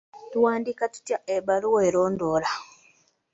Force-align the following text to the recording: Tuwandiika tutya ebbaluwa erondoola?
Tuwandiika 0.31 0.85
tutya 0.93 1.17
ebbaluwa 1.35 1.79
erondoola? 1.87 2.51